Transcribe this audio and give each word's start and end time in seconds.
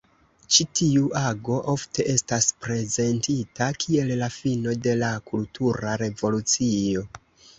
Ĉi 0.53 0.65
tiu 0.77 1.09
ago 1.19 1.57
ofte 1.73 2.05
estas 2.13 2.47
prezentita 2.63 3.67
kiel 3.83 4.13
la 4.23 4.29
fino 4.37 4.75
de 4.87 4.95
la 5.03 5.11
Kultura 5.29 5.93
Revolucio. 6.05 7.05